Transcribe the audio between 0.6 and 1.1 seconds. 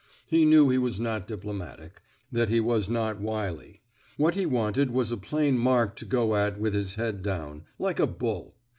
he was